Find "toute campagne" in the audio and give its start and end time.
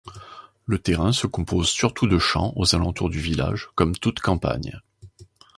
3.95-4.81